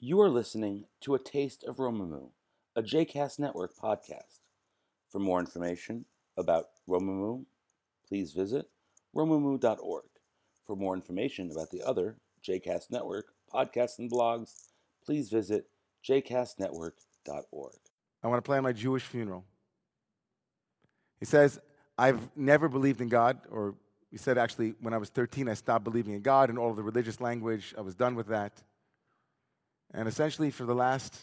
[0.00, 2.30] You are listening to A Taste of Romemu,
[2.76, 4.38] a JCast Network podcast.
[5.10, 6.04] For more information
[6.36, 7.46] about Romemu,
[8.06, 8.66] please visit
[9.12, 10.04] romemu.org.
[10.64, 12.16] For more information about the other
[12.46, 14.68] JCast Network podcasts and blogs,
[15.04, 15.64] please visit
[16.08, 17.74] jcastnetwork.org.
[18.22, 19.44] I want to plan my Jewish funeral.
[21.18, 21.58] He says,
[21.98, 23.74] I've never believed in God, or
[24.12, 26.76] he said actually, when I was 13, I stopped believing in God and all of
[26.76, 27.74] the religious language.
[27.76, 28.62] I was done with that.
[29.92, 31.16] And essentially, for the last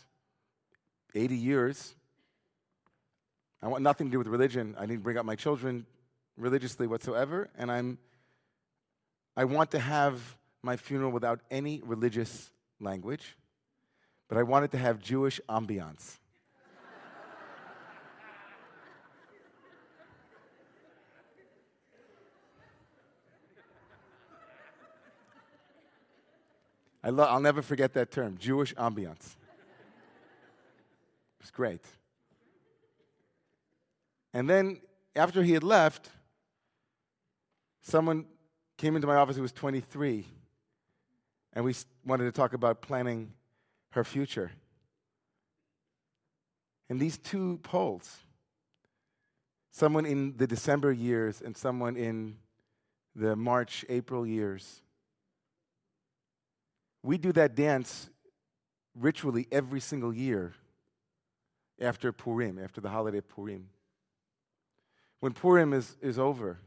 [1.13, 1.95] 80 years,
[3.61, 4.75] I want nothing to do with religion.
[4.77, 5.85] I didn't bring up my children
[6.37, 7.97] religiously whatsoever, and I'm,
[9.37, 13.37] I want to have my funeral without any religious language,
[14.27, 16.17] but I want it to have Jewish ambiance.
[27.05, 29.35] I lo- I'll never forget that term, Jewish ambiance.
[31.39, 31.85] It's great.
[34.33, 34.81] And then
[35.15, 36.09] after he had left,
[37.83, 38.25] someone
[38.77, 40.25] came into my office who was 23,
[41.53, 43.33] and we wanted to talk about planning
[43.91, 44.49] her future.
[46.89, 48.17] And these two poles,
[49.69, 52.37] someone in the December years and someone in
[53.15, 54.81] the March, April years,
[57.05, 58.09] we do that dance
[58.95, 60.53] ritually every single year
[61.79, 63.69] after Purim, after the holiday of Purim.
[65.19, 66.59] When Purim is, is over,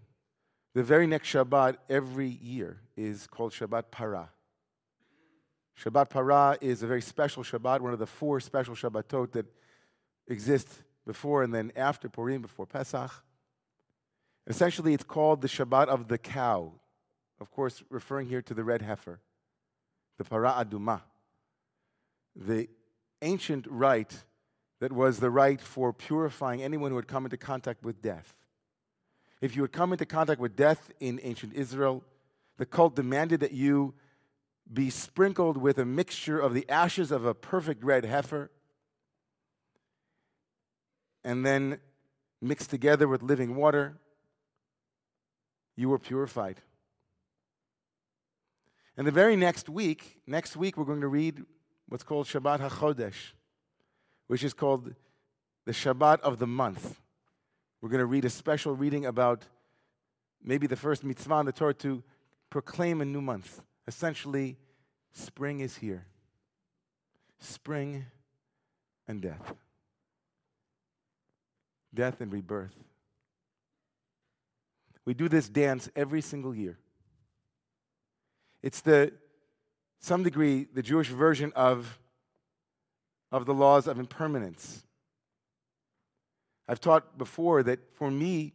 [0.74, 4.30] the very next Shabbat every year is called Shabbat Para.
[5.82, 9.46] Shabbat Para is a very special Shabbat, one of the four special Shabbatot that
[10.28, 10.68] exist
[11.04, 13.10] before and then after Purim, before Pesach.
[14.46, 16.72] Essentially, it's called the Shabbat of the cow,
[17.40, 19.20] of course, referring here to the red heifer
[20.18, 21.00] the para aduma,
[22.36, 22.68] the
[23.22, 24.24] ancient rite
[24.80, 28.34] that was the rite for purifying anyone who had come into contact with death.
[29.40, 32.04] If you had come into contact with death in ancient Israel,
[32.58, 33.94] the cult demanded that you
[34.72, 38.50] be sprinkled with a mixture of the ashes of a perfect red heifer
[41.24, 41.78] and then
[42.40, 43.98] mixed together with living water.
[45.76, 46.60] You were purified.
[48.98, 51.44] And the very next week, next week, we're going to read
[51.88, 53.14] what's called Shabbat HaChodesh,
[54.26, 54.92] which is called
[55.66, 57.00] the Shabbat of the month.
[57.80, 59.44] We're going to read a special reading about
[60.42, 62.02] maybe the first mitzvah in the Torah to
[62.50, 63.62] proclaim a new month.
[63.86, 64.56] Essentially,
[65.12, 66.04] spring is here.
[67.38, 68.04] Spring
[69.06, 69.54] and death.
[71.94, 72.74] Death and rebirth.
[75.04, 76.78] We do this dance every single year.
[78.62, 79.12] It's the,
[80.00, 81.98] some degree, the Jewish version of,
[83.30, 84.84] of the laws of impermanence.
[86.68, 88.52] I've taught before that for me,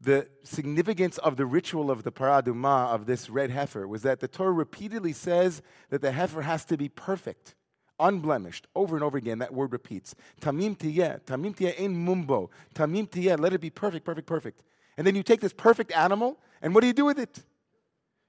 [0.00, 4.26] the significance of the ritual of the paraduma, of this red heifer, was that the
[4.26, 7.54] Torah repeatedly says that the heifer has to be perfect,
[8.00, 9.38] unblemished, over and over again.
[9.38, 10.16] That word repeats.
[10.40, 14.64] Tamim tiyeh, tamim tiyeh in mumbo, tamim tiyeh, let it be perfect, perfect, perfect.
[14.96, 17.44] And then you take this perfect animal, and what do you do with it?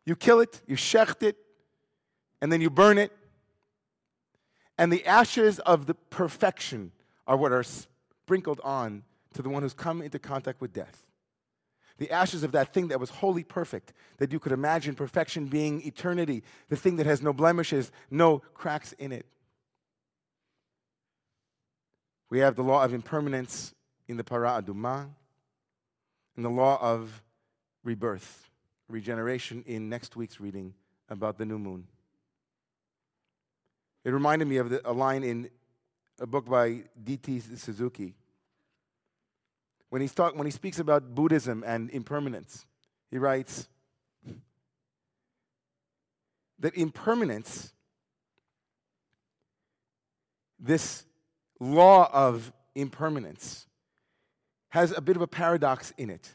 [0.06, 1.38] You kill it, you shecht it,
[2.42, 3.12] and then you burn it.
[4.78, 6.92] And the ashes of the perfection
[7.26, 9.04] are what are sprinkled on
[9.34, 11.06] to the one who's come into contact with death.
[12.00, 15.86] The ashes of that thing that was wholly perfect, that you could imagine perfection being
[15.86, 19.26] eternity, the thing that has no blemishes, no cracks in it.
[22.30, 23.76] We have the law of impermanence
[24.08, 25.10] in the para aduma,
[26.36, 27.22] and the law of
[27.84, 28.50] rebirth
[28.90, 30.74] regeneration in next week's reading
[31.10, 31.88] about the new moon.
[34.04, 35.50] It reminded me of the, a line in
[36.20, 37.40] a book by D.T.
[37.56, 38.16] Suzuki.
[39.90, 42.66] When, he's talk, when he speaks about Buddhism and impermanence,
[43.10, 43.68] he writes
[46.60, 47.74] that impermanence,
[50.60, 51.04] this
[51.60, 53.68] law of impermanence,
[54.70, 56.34] has a bit of a paradox in it.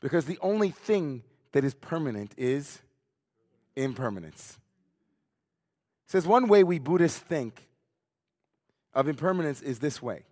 [0.00, 1.22] Because the only thing
[1.52, 2.80] that is permanent is
[3.76, 4.58] impermanence.
[6.06, 7.68] It says one way we Buddhists think
[8.94, 10.24] of impermanence is this way.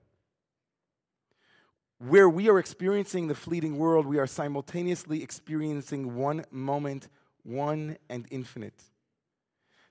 [1.98, 7.08] Where we are experiencing the fleeting world, we are simultaneously experiencing one moment,
[7.42, 8.82] one and infinite.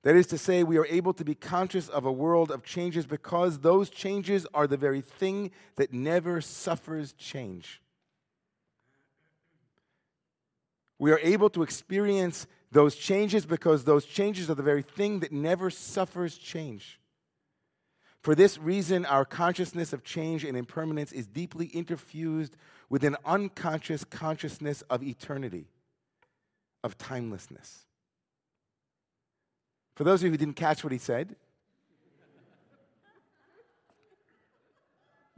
[0.04, 3.07] That is to say, we are able to be conscious of a world of changes
[3.07, 7.81] because those changes are the very thing that never suffers change.
[10.97, 15.31] We are able to experience those changes because those changes are the very thing that
[15.31, 17.00] never suffers change.
[18.21, 22.53] For this reason, our consciousness of change and impermanence is deeply interfused
[22.89, 25.68] with an unconscious consciousness of eternity,
[26.83, 27.86] of timelessness.
[29.95, 31.36] For those of you who didn't catch what he said,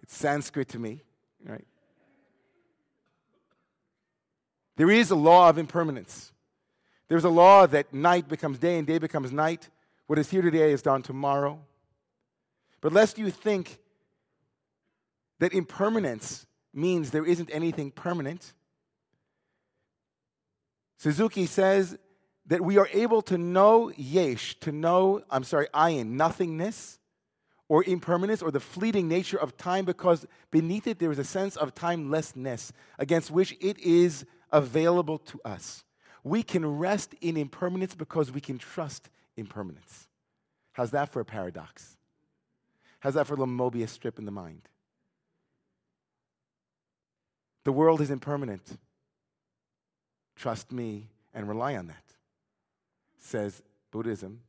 [0.01, 1.01] it's Sanskrit to me,
[1.43, 1.67] right?
[4.77, 6.31] There is a law of impermanence.
[7.09, 9.69] There's a law that night becomes day and day becomes night.
[10.05, 11.59] What is here today is gone tomorrow.
[12.79, 13.79] But lest you think
[15.39, 18.53] that impermanence means there isn't anything permanent,
[20.97, 21.97] Suzuki says
[22.45, 26.99] that we are able to know yesh, to know, I'm sorry, ayin, nothingness,
[27.67, 31.55] or impermanence, or the fleeting nature of time, because beneath it there is a sense
[31.55, 35.83] of timelessness against which it is available to us.
[36.23, 40.07] We can rest in impermanence because we can trust impermanence.
[40.73, 41.97] How's that for a paradox?
[42.99, 44.61] How's that for a little Mobius strip in the mind?
[47.63, 48.77] The world is impermanent.
[50.35, 52.03] Trust me and rely on that,
[53.19, 53.61] says
[53.91, 54.41] Buddhism.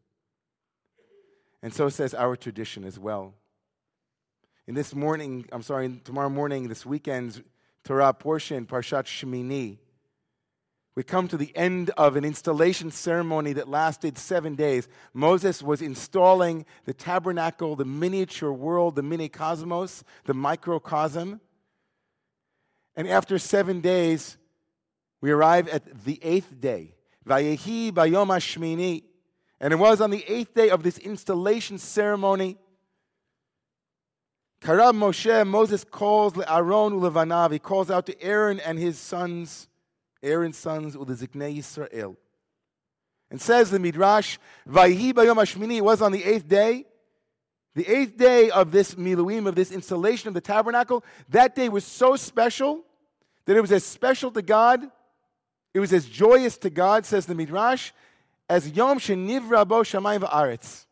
[1.63, 3.35] And so says our tradition as well.
[4.67, 7.41] In this morning, I'm sorry, tomorrow morning, this weekend's
[7.85, 9.79] Torah portion, Parshat Shemini,
[10.99, 14.89] we come to the end of an installation ceremony that lasted seven days.
[15.15, 21.41] Moses was installing the tabernacle, the miniature world, the mini cosmos, the microcosm.
[22.97, 24.39] And after seven days,
[25.21, 26.97] we arrive at the eighth day.
[27.25, 29.05] Vayehi bayom hashmini.
[29.61, 32.59] And it was on the eighth day of this installation ceremony.
[34.61, 37.53] Karab Moshe, Moses calls Aaron ulevanav.
[37.53, 39.69] He calls out to Aaron and his sons
[40.23, 42.17] Aaron's sons Uliziknei Yisrael.
[43.31, 44.39] And says the Midrash,
[44.69, 46.87] Vayhi Bayom it was on the eighth day,
[47.75, 51.05] the eighth day of this Miluim, of this installation of the tabernacle.
[51.29, 52.85] That day was so special
[53.45, 54.83] that it was as special to God,
[55.75, 57.93] it was as joyous to God, says the Midrash,
[58.49, 60.87] as Yom Shenivra Bo Shamayim Va'aretz.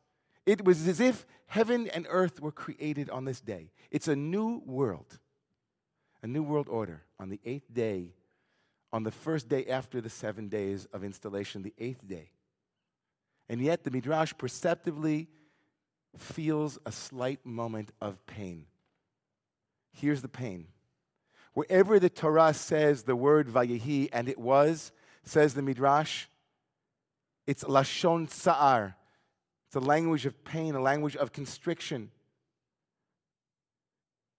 [0.44, 3.70] It was as if heaven and earth were created on this day.
[3.90, 5.18] It's a new world,
[6.22, 8.12] a new world order on the eighth day
[8.92, 12.30] on the first day after the seven days of installation, the eighth day.
[13.48, 15.28] And yet the Midrash perceptibly
[16.16, 18.66] feels a slight moment of pain.
[19.92, 20.68] Here's the pain.
[21.52, 24.92] Wherever the Torah says the word Vayehi, and it was,
[25.24, 26.26] says the Midrash,
[27.46, 28.94] it's Lashon Tza'ar.
[29.66, 32.10] It's a language of pain, a language of constriction.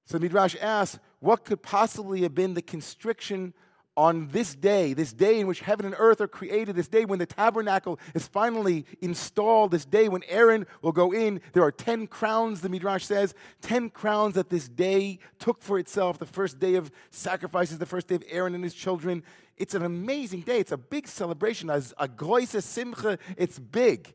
[0.05, 3.53] So the Midrash asks, what could possibly have been the constriction
[3.97, 7.17] on this day, this day in which heaven and earth are created, this day when
[7.17, 12.05] the tabernacle is finally installed, this day when Aaron will go in, there are 10
[12.05, 13.33] crowns, the Midrash says,
[13.63, 18.07] 10 crowns that this day took for itself, the first day of sacrifices, the first
[18.07, 19.23] day of Aaron and his children.
[19.57, 20.59] It's an amazing day.
[20.59, 21.71] It's a big celebration.
[21.71, 24.13] As a goisa simcha, it's big.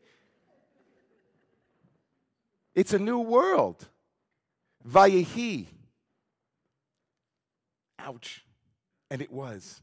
[2.72, 3.88] It's a new world.
[4.88, 5.66] Vayehi.
[7.98, 8.44] Ouch.
[9.12, 9.82] And it was.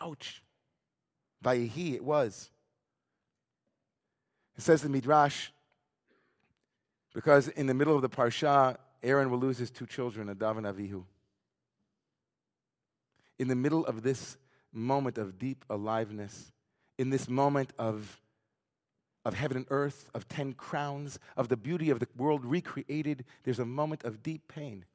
[0.00, 0.42] Ouch.
[1.44, 2.50] Vayihi, it was.
[4.56, 5.50] It says in Midrash,
[7.12, 10.64] because in the middle of the parsha, Aaron will lose his two children, Nadav and
[10.64, 11.04] Avihu.
[13.38, 14.38] In the middle of this
[14.72, 16.50] moment of deep aliveness,
[16.96, 18.22] in this moment of,
[19.26, 23.58] of heaven and earth, of ten crowns, of the beauty of the world recreated, there's
[23.58, 24.86] a moment of deep pain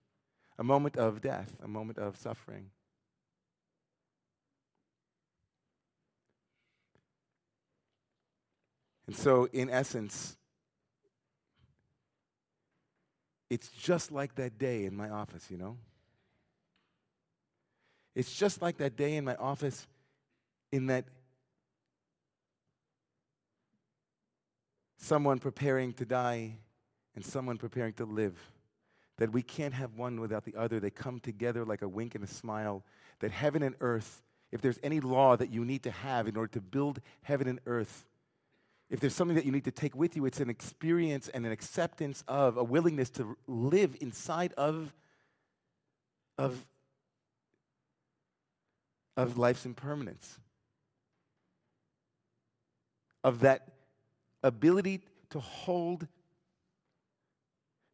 [0.57, 2.71] a moment of death, a moment of suffering.
[9.05, 10.35] And so, in essence,
[13.49, 15.77] it's just like that day in my office, you know?
[18.15, 19.87] It's just like that day in my office,
[20.71, 21.05] in that
[24.97, 26.57] someone preparing to die
[27.15, 28.37] and someone preparing to live
[29.17, 30.79] that we can't have one without the other.
[30.79, 32.83] They come together like a wink and a smile.
[33.19, 34.21] That heaven and earth,
[34.51, 37.59] if there's any law that you need to have in order to build heaven and
[37.65, 38.05] earth,
[38.89, 41.51] if there's something that you need to take with you, it's an experience and an
[41.51, 44.93] acceptance of, a willingness to live inside of,
[46.37, 46.65] of,
[49.17, 50.39] of life's impermanence,
[53.23, 53.67] of that
[54.43, 56.07] ability to hold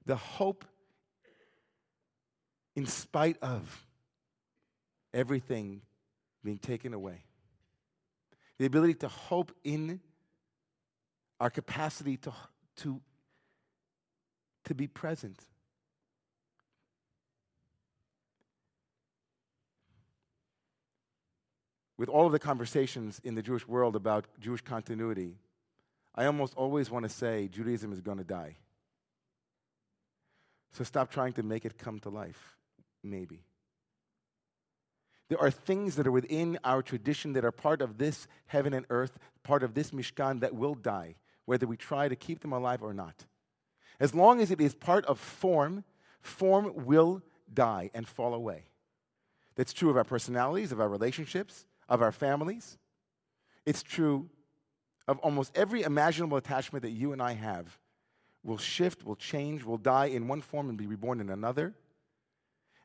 [0.05, 0.65] the hope
[2.75, 3.85] in spite of.
[5.13, 5.81] everything
[6.43, 7.23] being taken away.
[8.57, 9.99] The ability to hope in
[11.39, 12.33] our capacity to,
[12.77, 12.99] to,
[14.65, 15.39] to be present.
[21.97, 25.37] With all of the conversations in the Jewish world about Jewish continuity,
[26.15, 28.57] I almost always want to say Judaism is going to die.
[30.71, 32.57] So stop trying to make it come to life,
[33.03, 33.43] maybe.
[35.29, 38.85] There are things that are within our tradition that are part of this heaven and
[38.89, 42.83] earth, part of this Mishkan that will die, whether we try to keep them alive
[42.83, 43.25] or not.
[43.99, 45.83] As long as it is part of form,
[46.21, 48.65] form will die and fall away.
[49.55, 52.77] That's true of our personalities, of our relationships, of our families.
[53.65, 54.29] It's true
[55.07, 57.77] of almost every imaginable attachment that you and I have
[58.43, 61.73] will shift, will change, will die in one form and be reborn in another.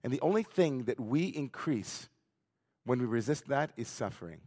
[0.02, 2.08] And the only thing that we increase
[2.84, 4.40] when we resist that is suffering.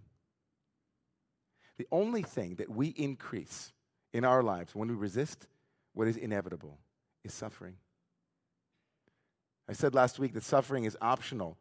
[1.77, 3.71] The only thing that we increase
[4.13, 5.47] in our lives when we resist
[5.93, 6.77] what is inevitable
[7.23, 7.75] is suffering.
[9.69, 11.57] I said last week that suffering is optional.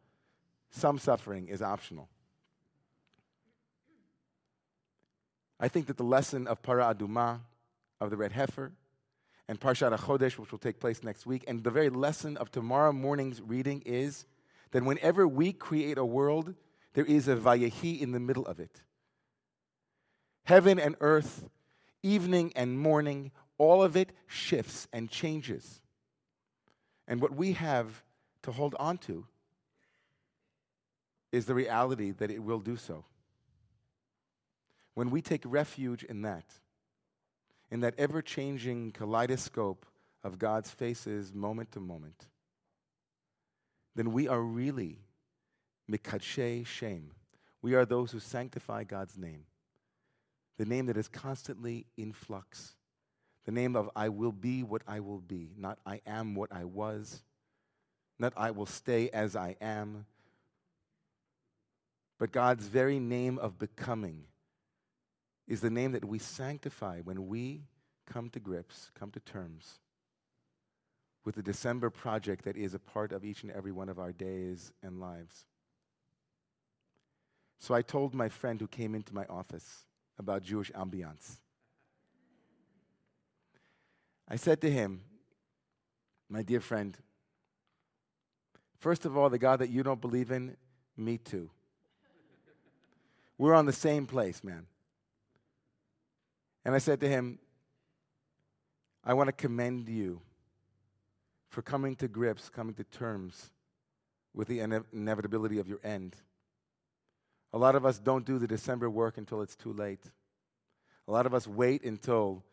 [0.69, 2.09] Some suffering is optional.
[5.59, 7.41] I think that the lesson of Para Aduma,
[7.99, 8.71] of the red heifer,
[9.47, 12.91] and Parshat HaChodesh, which will take place next week, and the very lesson of tomorrow
[12.91, 14.25] morning's reading is
[14.71, 16.53] that whenever we create a world,
[16.93, 18.81] there is a Vayehi in the middle of it.
[20.43, 21.49] Heaven and earth,
[22.03, 25.81] evening and morning, all of it shifts and changes.
[27.07, 28.03] And what we have
[28.43, 29.25] to hold on to
[31.31, 33.05] is the reality that it will do so
[34.93, 36.45] when we take refuge in that,
[37.71, 39.85] in that ever changing kaleidoscope
[40.23, 42.27] of God's faces moment to moment,
[43.95, 44.99] then we are really
[45.89, 47.11] mikadshe shem.
[47.61, 49.45] We are those who sanctify God's name,
[50.57, 52.75] the name that is constantly in flux,
[53.45, 56.65] the name of I will be what I will be, not I am what I
[56.65, 57.23] was,
[58.19, 60.05] not I will stay as I am,
[62.19, 64.25] but God's very name of becoming
[65.47, 67.63] is the name that we sanctify when we
[68.05, 69.79] come to grips, come to terms
[71.23, 74.11] with the December project that is a part of each and every one of our
[74.11, 75.45] days and lives.
[77.59, 79.85] So I told my friend who came into my office
[80.17, 81.37] about Jewish ambiance.
[84.27, 85.01] I said to him,
[86.27, 86.97] my dear friend,
[88.79, 90.55] first of all, the God that you don't believe in,
[90.97, 91.49] me too.
[93.37, 94.65] We're on the same place, man.
[96.63, 97.39] And I said to him,
[99.03, 100.21] I want to commend you
[101.49, 103.51] for coming to grips, coming to terms
[104.33, 106.15] with the ine- inevitability of your end.
[107.53, 110.03] A lot of us don't do the December work until it's too late.
[111.07, 112.43] A lot of us wait until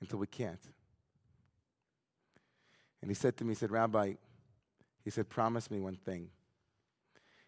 [0.00, 0.62] until we can't.
[3.02, 4.14] And he said to me, he said, Rabbi,
[5.04, 6.28] he said, promise me one thing.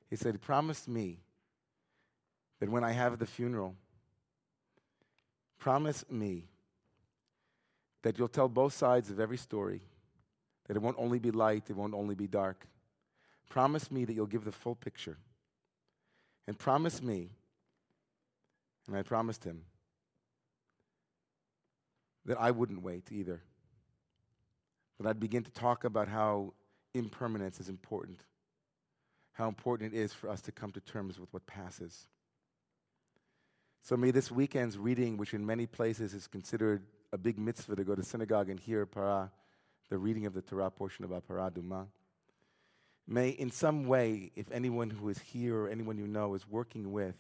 [0.09, 1.19] He said, promise me
[2.59, 3.77] that when I have the funeral,
[5.61, 6.49] Promise me
[8.03, 9.83] that you'll tell both sides of every story,
[10.67, 12.67] that it won't only be light, it won't only be dark.
[13.51, 15.19] Promise me that you'll give the full picture.
[16.49, 17.29] And promise me,
[18.89, 19.63] and I promised him,
[22.25, 23.43] that I wouldn't wait either.
[24.99, 26.55] That I'd begin to talk about how
[26.95, 28.25] impermanence is important,
[29.33, 32.07] how important it is for us to come to terms with what passes.
[33.83, 36.83] So may this weekend's reading, which in many places is considered
[37.13, 39.31] a big mitzvah to go to synagogue and hear para,
[39.89, 41.87] the reading of the Torah portion of Para Duma,
[43.09, 46.93] may in some way, if anyone who is here or anyone you know is working
[46.93, 47.17] with,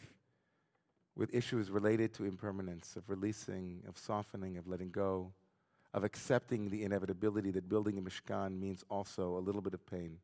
[1.16, 5.32] with issues related to impermanence, of releasing, of softening, of letting go,
[5.92, 10.18] of accepting the inevitability that building a Mishkan means also a little bit of pain.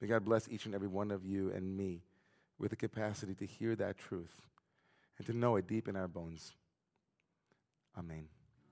[0.00, 2.02] May God bless each and every one of you and me
[2.58, 4.48] with the capacity to hear that truth
[5.22, 6.52] and to know it deep in our bones.
[7.96, 8.26] Amen.